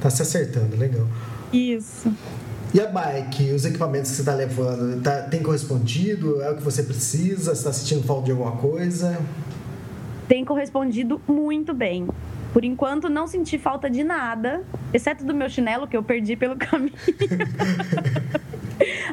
Tá 0.00 0.10
se 0.10 0.22
acertando, 0.22 0.76
legal. 0.76 1.06
Isso. 1.52 2.12
E 2.74 2.80
a 2.80 2.86
bike, 2.86 3.52
os 3.52 3.64
equipamentos 3.64 4.10
que 4.10 4.16
você 4.16 4.22
está 4.22 4.34
levando, 4.34 5.00
tá, 5.02 5.22
tem 5.22 5.42
correspondido? 5.42 6.42
É 6.42 6.50
o 6.50 6.56
que 6.56 6.62
você 6.62 6.82
precisa? 6.82 7.54
Você 7.54 7.60
está 7.60 7.72
sentindo 7.72 8.02
falta 8.02 8.24
de 8.24 8.32
alguma 8.32 8.52
coisa? 8.52 9.18
Tem 10.28 10.44
correspondido 10.44 11.20
muito 11.28 11.72
bem. 11.72 12.08
Por 12.52 12.64
enquanto, 12.64 13.08
não 13.08 13.26
senti 13.26 13.58
falta 13.58 13.90
de 13.90 14.02
nada, 14.02 14.62
exceto 14.92 15.24
do 15.24 15.34
meu 15.34 15.48
chinelo 15.48 15.86
que 15.86 15.96
eu 15.96 16.02
perdi 16.02 16.36
pelo 16.36 16.56
caminho. 16.56 16.92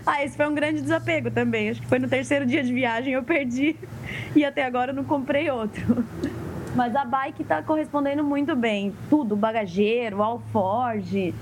ah, 0.06 0.24
esse 0.24 0.38
foi 0.38 0.48
um 0.48 0.56
grande 0.56 0.82
desapego 0.82 1.30
também. 1.30 1.70
Acho 1.70 1.82
que 1.82 1.88
foi 1.88 2.00
no 2.00 2.08
terceiro 2.08 2.46
dia 2.46 2.64
de 2.64 2.74
viagem 2.74 3.14
eu 3.14 3.24
perdi 3.24 3.76
e 4.36 4.46
até 4.46 4.66
agora 4.66 4.92
eu 4.92 4.96
não 4.96 5.04
comprei 5.04 5.50
outro. 5.50 6.06
Mas 6.76 6.96
a 6.96 7.06
bike 7.06 7.44
está 7.44 7.62
correspondendo 7.62 8.24
muito 8.24 8.56
bem. 8.56 8.94
Tudo, 9.10 9.36
bagageiro, 9.36 10.24
alforge, 10.24 11.34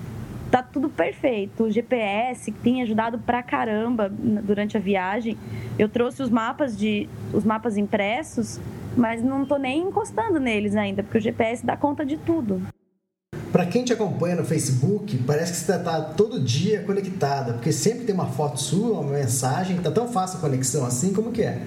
tá 0.51 0.61
tudo 0.61 0.89
perfeito. 0.89 1.63
O 1.63 1.71
GPS 1.71 2.51
que 2.51 2.59
tem 2.59 2.81
ajudado 2.81 3.17
pra 3.19 3.41
caramba 3.41 4.09
durante 4.09 4.75
a 4.75 4.79
viagem. 4.79 5.37
Eu 5.79 5.87
trouxe 5.87 6.21
os 6.21 6.29
mapas 6.29 6.77
de 6.77 7.07
os 7.33 7.45
mapas 7.45 7.77
impressos 7.77 8.59
mas 8.95 9.23
não 9.23 9.43
estou 9.43 9.57
nem 9.57 9.81
encostando 9.81 10.39
neles 10.39 10.75
ainda, 10.75 11.03
porque 11.03 11.17
o 11.17 11.21
GPS 11.21 11.65
dá 11.65 11.77
conta 11.77 12.05
de 12.05 12.17
tudo. 12.17 12.61
Para 13.51 13.65
quem 13.65 13.83
te 13.83 13.91
acompanha 13.91 14.37
no 14.37 14.45
Facebook, 14.45 15.17
parece 15.27 15.51
que 15.51 15.57
você 15.59 15.75
está 15.75 16.01
todo 16.01 16.39
dia 16.39 16.83
conectada, 16.83 17.53
porque 17.53 17.71
sempre 17.71 18.05
tem 18.05 18.15
uma 18.15 18.27
foto 18.27 18.59
sua, 18.59 18.99
uma 18.99 19.11
mensagem, 19.11 19.77
está 19.77 19.91
tão 19.91 20.07
fácil 20.07 20.37
a 20.37 20.41
conexão 20.41 20.85
assim, 20.85 21.13
como 21.13 21.31
que 21.31 21.41
é? 21.41 21.61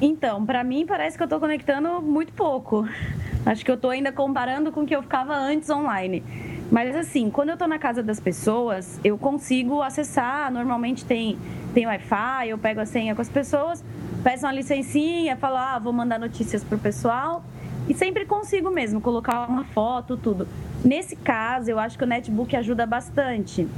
Então, 0.00 0.44
para 0.44 0.62
mim 0.64 0.84
parece 0.84 1.16
que 1.16 1.22
eu 1.22 1.26
estou 1.26 1.40
conectando 1.40 2.02
muito 2.02 2.32
pouco. 2.32 2.86
Acho 3.46 3.64
que 3.64 3.70
eu 3.70 3.76
tô 3.76 3.88
ainda 3.88 4.12
comparando 4.12 4.70
com 4.70 4.82
o 4.82 4.86
que 4.86 4.94
eu 4.94 5.02
ficava 5.02 5.34
antes 5.34 5.70
online. 5.70 6.22
Mas 6.70 6.96
assim, 6.96 7.30
quando 7.30 7.50
eu 7.50 7.56
tô 7.56 7.66
na 7.66 7.78
casa 7.78 8.02
das 8.02 8.18
pessoas, 8.18 8.98
eu 9.04 9.16
consigo 9.16 9.82
acessar, 9.82 10.50
normalmente 10.50 11.04
tem, 11.04 11.38
tem 11.72 11.86
Wi-Fi, 11.86 12.48
eu 12.48 12.58
pego 12.58 12.80
a 12.80 12.86
senha 12.86 13.14
com 13.14 13.22
as 13.22 13.28
pessoas, 13.28 13.84
peço 14.22 14.46
uma 14.46 14.52
licencinha, 14.52 15.36
falo, 15.36 15.56
ah, 15.56 15.78
vou 15.78 15.92
mandar 15.92 16.18
notícias 16.18 16.62
pro 16.62 16.78
pessoal. 16.78 17.44
E 17.88 17.94
sempre 17.94 18.24
consigo 18.24 18.70
mesmo 18.70 19.00
colocar 19.00 19.48
uma 19.48 19.64
foto, 19.64 20.16
tudo. 20.16 20.46
Nesse 20.84 21.16
caso, 21.16 21.70
eu 21.70 21.78
acho 21.78 21.98
que 21.98 22.04
o 22.04 22.06
netbook 22.06 22.54
ajuda 22.54 22.86
bastante 22.86 23.68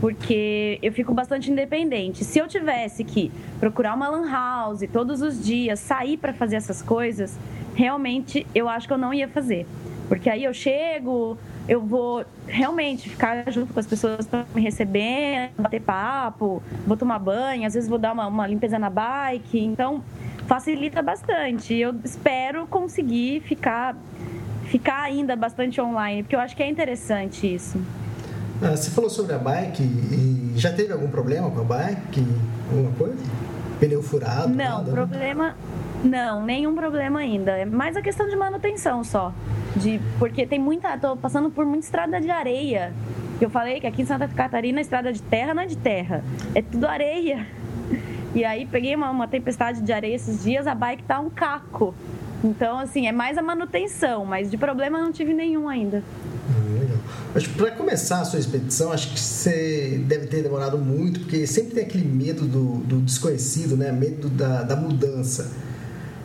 porque 0.00 0.78
eu 0.82 0.92
fico 0.92 1.14
bastante 1.14 1.50
independente. 1.50 2.24
Se 2.24 2.38
eu 2.38 2.46
tivesse 2.46 3.02
que 3.02 3.32
procurar 3.58 3.94
uma 3.94 4.08
lan 4.08 4.30
house 4.30 4.84
todos 4.92 5.22
os 5.22 5.42
dias, 5.42 5.80
sair 5.80 6.16
para 6.16 6.32
fazer 6.32 6.56
essas 6.56 6.82
coisas, 6.82 7.38
realmente 7.74 8.46
eu 8.54 8.68
acho 8.68 8.86
que 8.86 8.92
eu 8.92 8.98
não 8.98 9.12
ia 9.12 9.28
fazer. 9.28 9.66
Porque 10.08 10.30
aí 10.30 10.44
eu 10.44 10.54
chego, 10.54 11.36
eu 11.68 11.80
vou 11.80 12.24
realmente 12.46 13.08
ficar 13.08 13.50
junto 13.50 13.72
com 13.72 13.80
as 13.80 13.86
pessoas 13.86 14.26
para 14.26 14.44
me 14.54 14.62
receber, 14.62 15.50
bater 15.58 15.80
papo, 15.80 16.62
vou 16.86 16.96
tomar 16.96 17.18
banho, 17.18 17.66
às 17.66 17.74
vezes 17.74 17.88
vou 17.88 17.98
dar 17.98 18.12
uma, 18.12 18.26
uma 18.26 18.46
limpeza 18.46 18.78
na 18.78 18.88
bike. 18.88 19.58
Então, 19.58 20.02
facilita 20.46 21.02
bastante. 21.02 21.74
Eu 21.74 21.94
espero 22.04 22.66
conseguir 22.66 23.40
ficar, 23.40 23.96
ficar 24.66 25.02
ainda 25.02 25.34
bastante 25.34 25.80
online, 25.80 26.22
porque 26.22 26.36
eu 26.36 26.40
acho 26.40 26.56
que 26.56 26.62
é 26.62 26.68
interessante 26.68 27.52
isso. 27.52 27.80
Ah, 28.62 28.74
você 28.74 28.90
falou 28.90 29.10
sobre 29.10 29.34
a 29.34 29.38
bike 29.38 29.82
e 29.82 30.52
já 30.56 30.72
teve 30.72 30.92
algum 30.92 31.08
problema 31.08 31.50
com 31.50 31.60
a 31.60 31.64
bike? 31.64 32.26
Alguma 32.70 32.92
coisa? 32.92 33.22
Pneu 33.78 34.02
furado? 34.02 34.48
Não, 34.48 34.78
nada, 34.78 34.90
problema. 34.90 35.54
Não, 36.02 36.44
nenhum 36.44 36.74
problema 36.74 37.18
ainda. 37.20 37.52
É 37.52 37.64
mais 37.64 37.96
a 37.96 38.02
questão 38.02 38.26
de 38.26 38.36
manutenção 38.36 39.04
só. 39.04 39.32
De, 39.76 40.00
porque 40.18 40.46
tem 40.46 40.58
muita. 40.58 40.96
tô 40.98 41.16
passando 41.16 41.50
por 41.50 41.64
muita 41.64 41.84
estrada 41.84 42.20
de 42.20 42.30
areia. 42.30 42.92
Eu 43.40 43.50
falei 43.50 43.80
que 43.80 43.86
aqui 43.86 44.02
em 44.02 44.06
Santa 44.06 44.26
Catarina 44.28 44.78
a 44.78 44.82
estrada 44.82 45.12
de 45.12 45.20
terra 45.20 45.52
não 45.52 45.62
é 45.62 45.66
de 45.66 45.76
terra. 45.76 46.24
É 46.54 46.62
tudo 46.62 46.86
areia. 46.86 47.46
E 48.34 48.44
aí 48.44 48.66
peguei 48.66 48.94
uma, 48.94 49.10
uma 49.10 49.28
tempestade 49.28 49.80
de 49.80 49.92
areia 49.92 50.14
esses 50.14 50.42
dias, 50.42 50.66
a 50.66 50.74
bike 50.74 51.02
tá 51.04 51.20
um 51.20 51.30
caco. 51.30 51.94
Então, 52.44 52.78
assim, 52.78 53.06
é 53.06 53.12
mais 53.12 53.38
a 53.38 53.42
manutenção, 53.42 54.24
mas 54.24 54.50
de 54.50 54.56
problema 54.56 55.00
não 55.00 55.10
tive 55.10 55.32
nenhum 55.32 55.68
ainda. 55.68 56.02
Para 57.56 57.70
começar 57.72 58.20
a 58.20 58.24
sua 58.24 58.38
expedição, 58.38 58.92
acho 58.92 59.12
que 59.12 59.20
você 59.20 60.02
deve 60.06 60.26
ter 60.26 60.42
demorado 60.42 60.78
muito, 60.78 61.20
porque 61.20 61.46
sempre 61.46 61.74
tem 61.74 61.84
aquele 61.84 62.06
medo 62.06 62.46
do, 62.46 62.78
do 62.78 63.00
desconhecido, 63.00 63.76
né? 63.76 63.92
Medo 63.92 64.28
da, 64.28 64.62
da 64.62 64.76
mudança. 64.76 65.52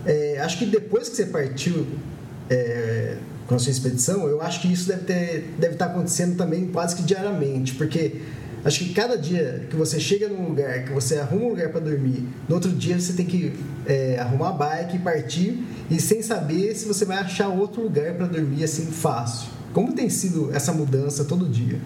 É, 0.05 0.39
acho 0.39 0.57
que 0.57 0.65
depois 0.65 1.09
que 1.09 1.15
você 1.15 1.25
partiu 1.25 1.85
é, 2.49 3.17
com 3.51 3.55
a 3.55 3.59
sua 3.59 3.71
expedição, 3.71 4.29
eu 4.29 4.41
acho 4.41 4.61
que 4.61 4.71
isso 4.71 4.87
deve, 4.87 5.03
ter, 5.03 5.53
deve 5.59 5.73
estar 5.73 5.87
acontecendo 5.87 6.37
também 6.37 6.67
quase 6.67 6.95
que 6.95 7.03
diariamente, 7.03 7.75
porque 7.75 8.21
acho 8.63 8.79
que 8.79 8.93
cada 8.93 9.17
dia 9.17 9.67
que 9.69 9.75
você 9.75 9.99
chega 9.99 10.29
num 10.29 10.47
lugar, 10.47 10.85
que 10.85 10.93
você 10.93 11.17
arruma 11.17 11.47
um 11.47 11.49
lugar 11.49 11.67
para 11.67 11.81
dormir, 11.81 12.25
no 12.47 12.55
outro 12.55 12.71
dia 12.71 12.97
você 12.97 13.11
tem 13.11 13.25
que 13.25 13.51
é, 13.85 14.17
arrumar 14.17 14.51
a 14.51 14.53
bike 14.53 14.95
e 14.95 14.99
partir, 14.99 15.61
e 15.89 15.99
sem 15.99 16.21
saber 16.21 16.73
se 16.75 16.87
você 16.87 17.03
vai 17.03 17.17
achar 17.17 17.49
outro 17.49 17.83
lugar 17.83 18.13
para 18.13 18.25
dormir 18.25 18.63
assim 18.63 18.85
fácil. 18.85 19.49
Como 19.73 19.91
tem 19.91 20.09
sido 20.09 20.49
essa 20.55 20.71
mudança 20.71 21.25
todo 21.25 21.45
dia? 21.45 21.77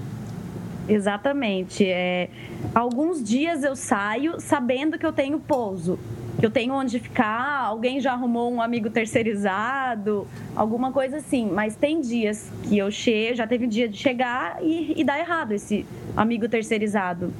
Exatamente. 0.88 1.84
É, 1.84 2.30
alguns 2.76 3.24
dias 3.24 3.64
eu 3.64 3.76
saio 3.76 4.40
sabendo 4.40 5.00
que 5.00 5.06
eu 5.06 5.12
tenho 5.12 5.40
pouso, 5.40 5.98
que 6.40 6.46
eu 6.46 6.52
tenho 6.52 6.74
onde 6.74 7.00
ficar, 7.00 7.62
alguém 7.62 8.00
já 8.00 8.14
arrumou 8.14 8.52
um 8.52 8.62
amigo 8.62 8.90
terceirizado, 8.90 10.28
alguma 10.56 10.92
coisa 10.92 11.18
assim. 11.18 11.50
Mas 11.50 11.76
tem 11.76 12.02
dias 12.02 12.52
que 12.64 12.78
eu 12.78 12.92
chego, 12.92 13.36
já 13.36 13.48
teve 13.48 13.68
dia 13.68 13.88
de 13.88 13.98
chegar 13.98 14.58
e, 14.62 14.94
e 15.00 15.04
dar 15.04 15.20
errado 15.20 15.54
esse 15.54 15.86
amigo 16.16 16.48
terceirizado. 16.50 17.34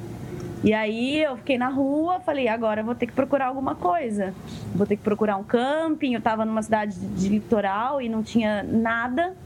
E 0.64 0.72
aí 0.72 1.22
eu 1.22 1.36
fiquei 1.36 1.58
na 1.58 1.68
rua, 1.68 2.18
falei, 2.20 2.48
agora 2.48 2.82
vou 2.82 2.94
ter 2.94 3.06
que 3.06 3.12
procurar 3.12 3.46
alguma 3.46 3.74
coisa. 3.74 4.34
Vou 4.74 4.86
ter 4.86 4.96
que 4.96 5.02
procurar 5.02 5.36
um 5.36 5.44
camping. 5.44 6.14
Eu 6.14 6.18
estava 6.18 6.44
numa 6.44 6.62
cidade 6.62 6.98
de, 6.98 7.06
de 7.06 7.28
litoral 7.28 8.00
e 8.00 8.08
não 8.08 8.22
tinha 8.22 8.62
nada 8.62 9.36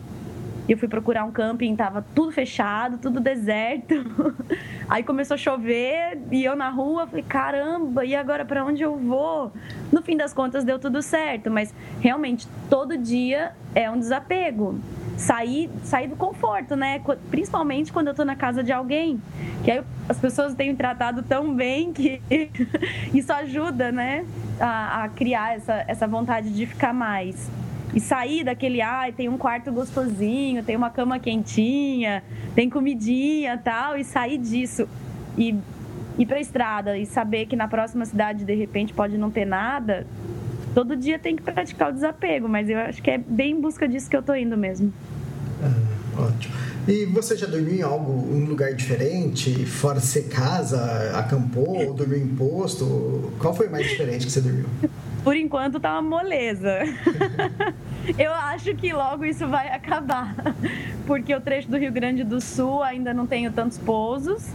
eu 0.72 0.78
fui 0.78 0.86
procurar 0.86 1.24
um 1.24 1.32
camping, 1.32 1.74
tava 1.74 2.04
tudo 2.14 2.30
fechado, 2.30 2.98
tudo 2.98 3.18
deserto. 3.18 3.94
Aí 4.88 5.02
começou 5.02 5.34
a 5.34 5.38
chover 5.38 6.18
e 6.30 6.44
eu 6.44 6.54
na 6.54 6.70
rua, 6.70 7.06
falei, 7.06 7.24
caramba, 7.24 8.04
e 8.04 8.14
agora 8.14 8.44
para 8.44 8.64
onde 8.64 8.82
eu 8.82 8.96
vou? 8.96 9.52
No 9.90 10.00
fim 10.00 10.16
das 10.16 10.32
contas 10.32 10.62
deu 10.62 10.78
tudo 10.78 11.02
certo, 11.02 11.50
mas 11.50 11.74
realmente 12.00 12.46
todo 12.68 12.96
dia 12.96 13.52
é 13.74 13.90
um 13.90 13.98
desapego. 13.98 14.78
Sair, 15.16 15.68
sair 15.82 16.08
do 16.08 16.16
conforto, 16.16 16.76
né? 16.76 17.02
Principalmente 17.30 17.92
quando 17.92 18.08
eu 18.08 18.14
tô 18.14 18.24
na 18.24 18.36
casa 18.36 18.62
de 18.62 18.72
alguém. 18.72 19.20
Que 19.64 19.70
aí 19.70 19.82
as 20.08 20.18
pessoas 20.18 20.54
têm 20.54 20.70
me 20.70 20.76
tratado 20.76 21.22
tão 21.22 21.54
bem 21.54 21.92
que 21.92 22.22
isso 23.12 23.32
ajuda, 23.32 23.92
né? 23.92 24.24
A, 24.58 25.04
a 25.04 25.08
criar 25.08 25.56
essa, 25.56 25.84
essa 25.86 26.06
vontade 26.06 26.54
de 26.54 26.64
ficar 26.64 26.94
mais 26.94 27.50
e 27.94 28.00
sair 28.00 28.44
daquele, 28.44 28.80
ai, 28.80 29.10
ah, 29.10 29.12
tem 29.12 29.28
um 29.28 29.36
quarto 29.36 29.72
gostosinho, 29.72 30.62
tem 30.62 30.76
uma 30.76 30.90
cama 30.90 31.18
quentinha, 31.18 32.22
tem 32.54 32.70
comidinha 32.70 33.58
tal, 33.58 33.96
e 33.96 34.04
sair 34.04 34.38
disso 34.38 34.88
e 35.36 35.56
ir 36.18 36.26
para 36.26 36.36
a 36.36 36.40
estrada 36.40 36.98
e 36.98 37.06
saber 37.06 37.46
que 37.46 37.56
na 37.56 37.66
próxima 37.66 38.04
cidade 38.04 38.44
de 38.44 38.54
repente 38.54 38.92
pode 38.92 39.16
não 39.16 39.30
ter 39.30 39.44
nada, 39.44 40.06
todo 40.74 40.96
dia 40.96 41.18
tem 41.18 41.34
que 41.34 41.42
praticar 41.42 41.90
o 41.90 41.92
desapego, 41.92 42.48
mas 42.48 42.68
eu 42.68 42.78
acho 42.78 43.02
que 43.02 43.10
é 43.10 43.18
bem 43.18 43.52
em 43.52 43.60
busca 43.60 43.88
disso 43.88 44.08
que 44.08 44.16
eu 44.16 44.22
tô 44.22 44.34
indo 44.34 44.56
mesmo. 44.56 44.92
Ah, 45.62 46.22
ótimo. 46.22 46.54
E 46.88 47.04
você 47.06 47.36
já 47.36 47.46
dormiu 47.46 47.74
em 47.74 47.82
algo, 47.82 48.12
um 48.12 48.46
lugar 48.46 48.74
diferente, 48.74 49.64
fora 49.66 50.00
ser 50.00 50.28
casa, 50.28 51.12
acampou 51.14 51.86
ou 51.86 51.94
dormiu 51.94 52.18
em 52.18 52.28
posto? 52.28 53.32
Qual 53.38 53.54
foi 53.54 53.68
mais 53.68 53.86
diferente 53.86 54.26
que 54.26 54.32
você 54.32 54.40
dormiu? 54.40 54.66
Por 55.22 55.36
enquanto 55.36 55.78
tá 55.78 55.92
uma 55.98 56.02
moleza. 56.02 56.80
Eu 58.18 58.32
acho 58.32 58.74
que 58.74 58.92
logo 58.92 59.24
isso 59.24 59.46
vai 59.46 59.68
acabar, 59.68 60.34
porque 61.06 61.34
o 61.34 61.40
trecho 61.40 61.70
do 61.70 61.76
Rio 61.76 61.92
Grande 61.92 62.24
do 62.24 62.40
Sul 62.40 62.82
ainda 62.82 63.12
não 63.12 63.26
tenho 63.26 63.52
tantos 63.52 63.78
pousos, 63.78 64.50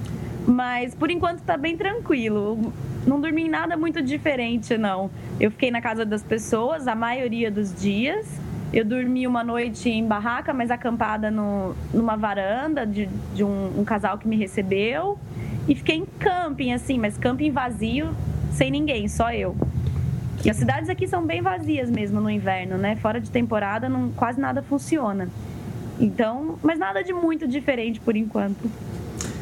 mas 0.48 0.96
por 0.96 1.12
enquanto 1.12 1.42
tá 1.42 1.56
bem 1.56 1.78
tranquilo. 1.78 2.74
Não 3.06 3.22
dormi 3.22 3.44
em 3.44 3.50
nada 3.50 3.78
muito 3.78 4.02
diferente, 4.02 4.76
não. 4.78 5.12
Eu 5.40 5.52
fiquei 5.52 5.70
na 5.70 5.80
casa 5.80 6.04
das 6.04 6.24
pessoas 6.24 6.88
a 6.88 6.96
maioria 6.96 7.52
dos 7.52 7.74
dias. 7.80 8.26
Eu 8.74 8.84
dormi 8.84 9.28
uma 9.28 9.44
noite 9.44 9.90
em 9.90 10.04
barraca, 10.04 10.52
mas 10.52 10.72
acampada 10.72 11.30
no, 11.30 11.76
numa 11.94 12.18
varanda 12.18 12.84
de, 12.86 13.06
de 13.36 13.44
um, 13.44 13.80
um 13.80 13.86
casal 13.86 14.18
que 14.18 14.28
me 14.28 14.36
recebeu. 14.36 15.20
E 15.68 15.76
fiquei 15.76 15.98
em 15.98 16.06
camping, 16.20 16.74
assim, 16.74 16.98
mas 16.98 17.16
camping 17.16 17.52
vazio, 17.52 18.10
sem 18.52 18.72
ninguém, 18.72 19.08
só 19.08 19.32
eu. 19.32 19.56
E 20.44 20.50
as 20.50 20.58
cidades 20.58 20.90
aqui 20.90 21.08
são 21.08 21.26
bem 21.26 21.42
vazias 21.42 21.90
mesmo 21.90 22.20
no 22.20 22.30
inverno, 22.30 22.78
né? 22.78 22.96
Fora 22.98 23.20
de 23.20 23.30
temporada, 23.30 23.90
não, 23.90 24.12
quase 24.12 24.40
nada 24.40 24.62
funciona. 24.62 25.30
Então, 26.00 26.60
mas 26.62 26.78
nada 26.78 27.04
de 27.04 27.14
muito 27.14 27.48
diferente 27.48 28.00
por 28.00 28.16
enquanto. 28.16 28.70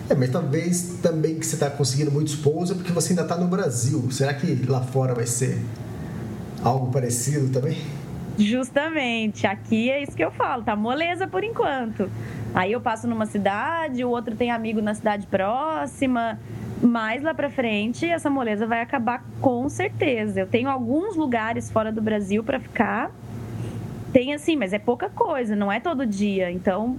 É, 0.09 0.15
mas 0.15 0.29
talvez 0.29 0.99
também 1.01 1.39
que 1.39 1.45
você 1.45 1.55
está 1.55 1.69
conseguindo 1.69 2.11
muitos 2.11 2.35
pousos 2.35 2.71
é 2.71 2.75
porque 2.75 2.91
você 2.91 3.13
ainda 3.13 3.23
está 3.23 3.35
no 3.35 3.47
Brasil. 3.47 4.11
Será 4.11 4.33
que 4.33 4.65
lá 4.67 4.81
fora 4.81 5.13
vai 5.13 5.25
ser 5.25 5.59
algo 6.63 6.91
parecido 6.91 7.49
também? 7.49 7.77
Justamente, 8.37 9.45
aqui 9.45 9.91
é 9.91 10.01
isso 10.01 10.13
que 10.13 10.23
eu 10.23 10.31
falo, 10.31 10.63
tá 10.63 10.75
moleza 10.75 11.27
por 11.27 11.43
enquanto. 11.43 12.09
Aí 12.53 12.71
eu 12.71 12.81
passo 12.81 13.07
numa 13.07 13.25
cidade, 13.25 14.03
o 14.03 14.09
outro 14.09 14.35
tem 14.35 14.51
amigo 14.51 14.81
na 14.81 14.93
cidade 14.93 15.27
próxima, 15.27 16.39
mais 16.83 17.23
lá 17.23 17.33
para 17.33 17.49
frente, 17.49 18.05
essa 18.05 18.29
moleza 18.29 18.67
vai 18.67 18.81
acabar 18.81 19.23
com 19.39 19.69
certeza. 19.69 20.41
Eu 20.41 20.47
tenho 20.47 20.69
alguns 20.69 21.15
lugares 21.15 21.71
fora 21.71 21.91
do 21.91 22.01
Brasil 22.01 22.43
para 22.43 22.59
ficar. 22.59 23.11
Tem 24.11 24.33
assim, 24.33 24.55
mas 24.55 24.73
é 24.73 24.79
pouca 24.79 25.09
coisa, 25.09 25.55
não 25.55 25.71
é 25.71 25.79
todo 25.79 26.05
dia. 26.05 26.51
Então, 26.51 26.97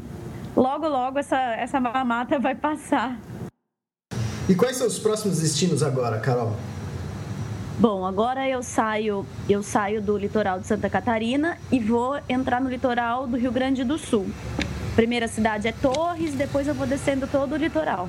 logo, 0.56 0.88
logo 0.88 1.18
essa, 1.18 1.38
essa 1.54 1.78
mamata 1.78 2.38
vai 2.38 2.54
passar. 2.54 3.18
E 4.48 4.54
quais 4.54 4.76
são 4.76 4.86
os 4.86 4.98
próximos 4.98 5.40
destinos 5.40 5.82
agora, 5.82 6.18
Carol? 6.18 6.54
Bom, 7.78 8.06
agora 8.06 8.48
eu 8.48 8.62
saio, 8.62 9.26
eu 9.48 9.62
saio 9.62 10.00
do 10.00 10.16
litoral 10.16 10.60
de 10.60 10.66
Santa 10.66 10.88
Catarina 10.88 11.58
e 11.70 11.78
vou 11.78 12.18
entrar 12.28 12.60
no 12.60 12.70
litoral 12.70 13.26
do 13.26 13.36
Rio 13.36 13.50
Grande 13.52 13.84
do 13.84 13.98
Sul. 13.98 14.26
Primeira 14.94 15.26
cidade 15.26 15.66
é 15.66 15.72
Torres, 15.72 16.34
depois 16.34 16.68
eu 16.68 16.74
vou 16.74 16.86
descendo 16.86 17.26
todo 17.26 17.52
o 17.52 17.56
litoral. 17.56 18.08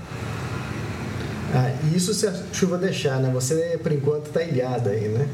Ah, 1.56 1.72
isso 1.96 2.14
se 2.14 2.28
a 2.28 2.34
chuva 2.52 2.78
deixar, 2.78 3.18
né? 3.20 3.30
Você, 3.34 3.80
por 3.82 3.92
enquanto, 3.94 4.28
está 4.28 4.44
ilhada 4.44 4.90
aí, 4.90 5.08
né? 5.08 5.28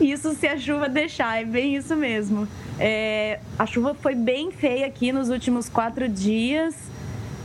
Isso 0.00 0.34
se 0.34 0.46
a 0.46 0.56
chuva 0.56 0.88
deixar, 0.88 1.40
é 1.40 1.44
bem 1.44 1.74
isso 1.74 1.96
mesmo. 1.96 2.46
É, 2.78 3.40
a 3.58 3.66
chuva 3.66 3.92
foi 3.94 4.14
bem 4.14 4.52
feia 4.52 4.86
aqui 4.86 5.10
nos 5.10 5.30
últimos 5.30 5.68
quatro 5.68 6.08
dias. 6.08 6.76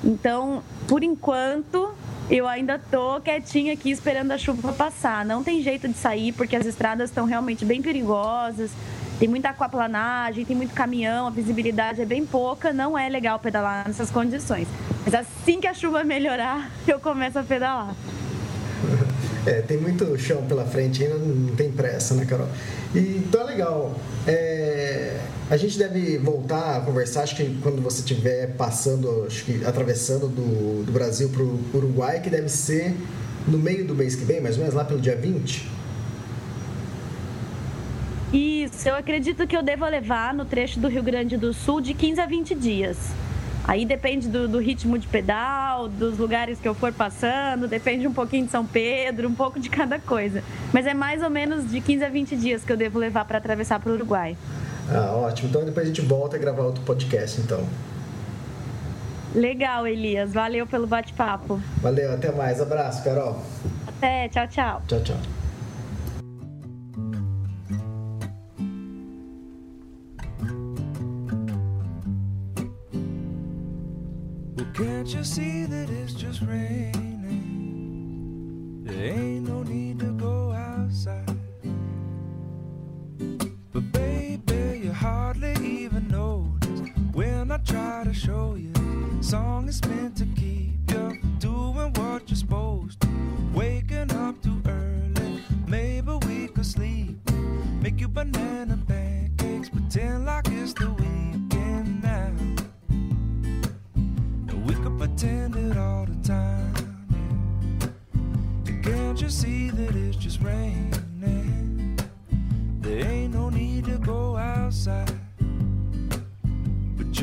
Então, 0.03 0.62
por 0.88 1.03
enquanto, 1.03 1.92
eu 2.30 2.48
ainda 2.48 2.77
tô 2.77 3.20
quietinha 3.22 3.74
aqui 3.74 3.89
esperando 3.89 4.32
a 4.32 4.38
chuva 4.38 4.74
passar. 4.74 5.25
Não 5.25 5.44
tem 5.44 5.63
jeito 5.63 5.88
de 5.88 5.96
sair 5.96 6.34
porque 6.34 6.56
as 6.56 6.68
estradas 6.68 7.10
estão 7.10 7.25
realmente 7.25 7.65
bem 7.65 7.82
perigosas. 7.82 8.70
Tem 9.18 9.27
muita 9.27 9.50
aquaplanagem, 9.50 10.44
tem 10.44 10.56
muito 10.56 10.74
caminhão, 10.74 11.27
a 11.27 11.30
visibilidade 11.30 12.01
é 12.01 12.06
bem 12.06 12.25
pouca, 12.25 12.74
não 12.74 12.98
é 12.98 13.08
legal 13.08 13.39
pedalar 13.39 13.88
nessas 13.88 14.12
condições. 14.12 14.68
Mas 15.13 15.27
assim 15.27 15.62
que 15.62 15.67
a 15.67 15.75
chuva 15.75 16.03
melhorar, 16.03 16.72
eu 16.88 17.00
começo 17.00 17.38
a 17.38 17.43
pedalar. 17.43 17.96
É, 19.46 19.62
tem 19.62 19.75
muito 19.75 20.17
chão 20.17 20.41
pela 20.46 20.63
frente 20.63 21.03
ainda, 21.03 21.17
não 21.17 21.53
tem 21.53 21.70
pressa, 21.70 22.13
né, 22.13 22.25
Carol? 22.25 22.48
E, 22.96 23.00
então 23.17 23.41
é 23.41 23.43
legal. 23.43 23.93
É, 24.25 25.20
a 25.50 25.58
gente 25.58 25.77
deve 25.77 26.17
voltar 26.17 26.77
a 26.77 26.79
conversar, 26.79 27.24
acho 27.24 27.36
que 27.36 27.60
quando 27.62 27.82
você 27.82 28.00
estiver 28.00 28.55
passando, 28.55 29.25
acho 29.27 29.43
que 29.43 29.65
atravessando 29.65 30.29
do, 30.29 30.86
do 30.86 30.91
Brasil 30.93 31.27
para 31.27 31.41
o 31.43 31.60
Uruguai, 31.74 32.22
que 32.22 32.29
deve 32.29 32.48
ser 32.48 32.96
no 33.46 33.58
meio 33.58 33.86
do 33.86 33.93
mês 33.93 34.15
que 34.15 34.24
vem, 34.24 34.39
mais 34.39 34.55
ou 34.55 34.62
menos, 34.62 34.74
lá 34.74 34.86
pelo 34.86 35.01
dia 35.01 35.17
20. 35.17 35.70
Isso, 38.32 38.88
eu 38.88 38.96
acredito 38.96 39.46
que 39.46 39.58
eu 39.58 39.62
devo 39.62 39.86
levar 39.86 40.34
no 40.34 40.46
trecho 40.46 40.79
do 40.79 40.88
Rio 40.88 41.03
Grande 41.03 41.36
do 41.36 41.53
Sul 41.53 41.82
de 41.82 41.93
15 41.93 42.22
a 42.22 42.25
20 42.25 42.55
dias. 42.55 42.98
Aí 43.65 43.86
depende 43.86 44.27
do, 44.27 44.48
do, 44.48 44.60
ritmo 44.60 44.98
de 45.00 45.08
pedal, 45.08 45.88
dos 45.88 46.17
lugares 46.17 46.60
que 46.60 46.67
eu 46.67 46.75
for 46.75 46.91
passando, 46.91 47.67
depende 47.67 48.05
um 48.05 48.13
pouquinho 48.13 48.46
de 48.46 48.51
São 48.51 48.65
Pedro, 48.65 49.27
um 49.29 49.34
pouco 49.34 49.60
de 49.60 49.70
cada 49.70 49.98
coisa. 50.00 50.43
Mas 50.74 50.86
é 50.86 50.93
mais 50.93 51.24
ou 51.24 51.29
menos 51.29 51.72
de 51.72 51.79
15 51.79 52.03
a 52.03 52.10
20 52.10 52.36
dias 52.36 52.63
que 52.63 52.72
eu 52.72 52.77
devo 52.77 53.00
levar 53.00 53.24
para 53.24 53.38
atravessar 53.38 53.79
para 53.79 53.91
o 53.91 53.96
Uruguai. 53.96 54.36
Ah, 54.89 55.15
ótimo. 55.15 55.50
Então 55.50 55.63
depois 55.63 55.86
a 55.86 55.88
gente 55.88 56.01
volta 56.01 56.36
a 56.36 56.39
gravar 56.39 56.63
outro 56.63 56.84
podcast, 56.84 57.39
então. 57.39 57.65
Legal, 59.34 59.88
Elias. 59.88 60.34
Valeu 60.34 60.67
pelo 60.67 60.86
bate-papo. 60.86 61.60
Valeu, 61.82 62.13
até 62.13 62.32
mais. 62.32 62.62
Abraço, 62.62 63.03
Carol. 63.03 63.41
Até, 63.88 64.27
tchau, 64.27 64.48
tchau. 64.48 64.82
Tchau, 64.88 65.01
tchau. 65.01 65.43
Can't 75.03 75.15
you 75.15 75.24
see 75.25 75.65
that 75.65 75.89
it's 75.89 76.13
just 76.13 76.41
raining? 76.43 76.93
There 78.86 78.95
ain't 78.95 79.50
no 79.50 79.62
need 79.63 80.00
to 80.00 80.12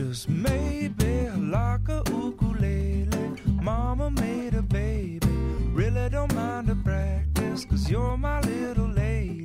just 0.00 0.30
maybe 0.30 1.28
like 1.36 1.86
a 1.88 2.02
ukulele. 2.08 3.06
Mama 3.60 4.10
made 4.10 4.54
a 4.54 4.62
baby. 4.62 5.26
Really 5.74 6.08
don't 6.08 6.34
mind 6.34 6.68
the 6.68 6.76
practice, 6.76 7.66
cause 7.66 7.90
you're 7.90 8.16
my 8.16 8.40
little 8.40 8.88
lady. 8.88 9.44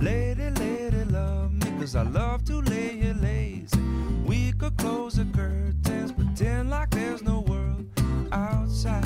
Lady, 0.00 0.48
lady, 0.62 1.04
love 1.04 1.52
me, 1.52 1.70
cause 1.78 1.96
I 1.96 2.04
love 2.04 2.44
to 2.46 2.62
lay 2.62 2.94
you 2.94 3.14
lazy. 3.14 3.78
We 4.24 4.52
could 4.52 4.76
close 4.78 5.14
the 5.16 5.26
curtains, 5.36 6.12
pretend 6.12 6.70
like 6.70 6.88
there's 6.90 7.22
no 7.22 7.40
world 7.40 7.84
outside. 8.32 9.04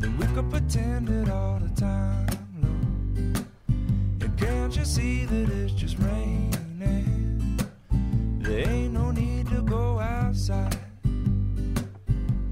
Then 0.00 0.18
we 0.18 0.26
could 0.34 0.50
pretend 0.50 1.08
it 1.10 1.28
all 1.30 1.60
the 1.60 1.72
time. 1.80 2.26
And 4.20 4.36
can't 4.36 4.76
you 4.76 4.84
see 4.84 5.26
that 5.26 5.48
it's 5.48 5.74
just 5.74 5.96
raining? 6.00 6.55
Ain't 8.56 8.94
no 8.94 9.10
need 9.10 9.50
to 9.50 9.60
go 9.60 9.98
outside. 9.98 10.78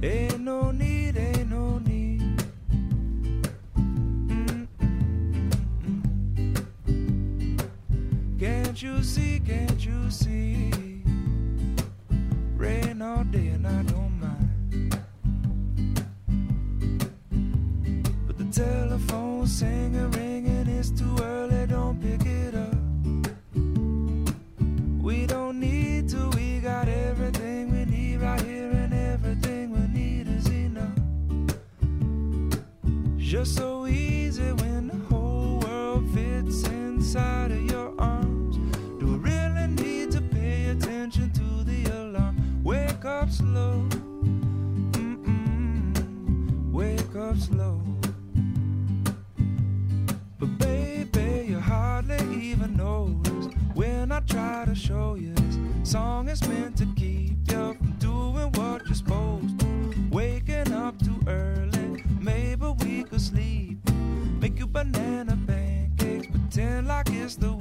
Ain't 0.02 0.40
no 0.40 0.70
need, 0.70 1.16
ain't 1.16 1.48
no 1.48 1.78
need. 1.78 2.20
Can't 8.38 8.82
you 8.82 9.02
see, 9.02 9.40
can't 9.40 9.82
you 9.82 10.10
see? 10.10 10.63
Slow. 47.38 47.80
But 50.38 50.58
baby, 50.58 51.46
you 51.48 51.58
hardly 51.58 52.18
even 52.40 52.76
notice 52.76 53.54
when 53.74 54.12
I 54.12 54.20
try 54.20 54.64
to 54.66 54.74
show 54.74 55.14
you 55.14 55.32
this 55.34 55.58
song 55.90 56.28
is 56.28 56.46
meant 56.48 56.76
to 56.78 56.86
keep 56.96 57.36
you 57.50 57.74
from 57.74 57.94
doing 57.98 58.52
what 58.52 58.86
you're 58.86 58.94
supposed 58.94 59.58
to. 59.60 59.94
Waking 60.10 60.72
up 60.72 60.98
too 61.02 61.20
early, 61.26 62.04
maybe 62.20 62.66
we 62.84 63.04
could 63.04 63.20
sleep. 63.20 63.78
Make 64.40 64.58
you 64.58 64.66
banana 64.66 65.38
pancakes, 65.46 66.26
pretend 66.26 66.88
like 66.88 67.08
it's 67.10 67.36
the 67.36 67.53